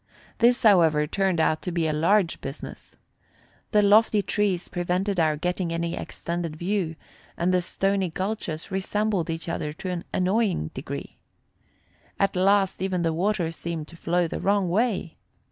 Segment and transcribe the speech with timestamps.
[0.39, 2.95] This, however, turned out to be a large business.
[3.69, 6.95] The lofty trees prevented our getting any extended view,
[7.37, 11.19] and the stony gulches resembled each other to an annoying degree.
[12.19, 15.17] At last even the water seemed to flow the wrong way.